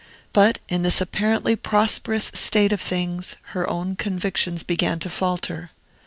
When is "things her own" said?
2.81-3.95